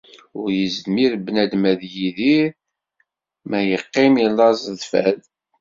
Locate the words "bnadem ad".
1.25-1.81